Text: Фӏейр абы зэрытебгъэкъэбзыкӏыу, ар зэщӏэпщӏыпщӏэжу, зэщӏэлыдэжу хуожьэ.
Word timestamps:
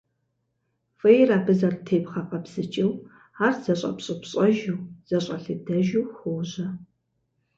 Фӏейр 0.97 1.29
абы 1.37 1.53
зэрытебгъэкъэбзыкӏыу, 1.59 2.91
ар 3.45 3.53
зэщӏэпщӏыпщӏэжу, 3.63 4.77
зэщӏэлыдэжу 5.07 6.05
хуожьэ. 6.17 6.67